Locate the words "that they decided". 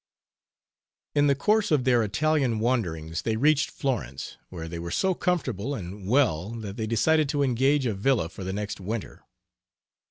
6.53-7.29